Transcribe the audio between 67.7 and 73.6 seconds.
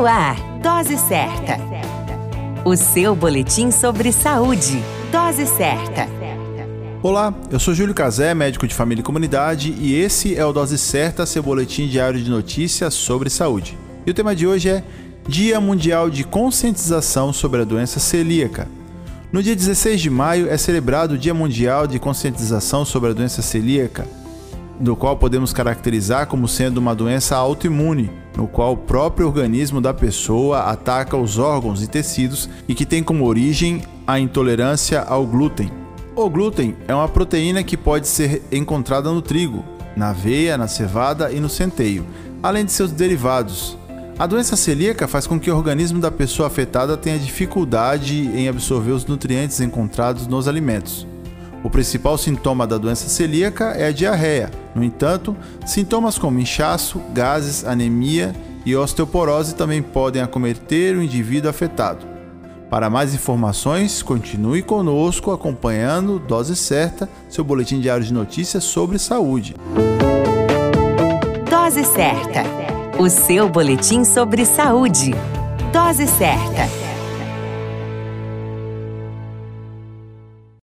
diário de notícias sobre saúde. Dose Certa, o seu